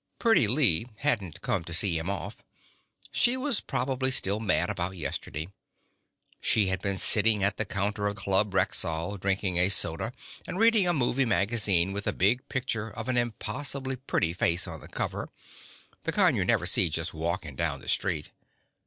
[0.17, 2.37] Pretty Lee hadn't come to see him off.
[3.11, 5.49] She was probably still mad about yesterday.
[6.41, 10.11] She had been sitting at the counter at the Club Rexall, drinking a soda
[10.47, 14.79] and reading a movie magazine with a big picture of an impossibly pretty face on
[14.79, 15.29] the cover
[16.01, 18.31] the kind you never see just walking down the street.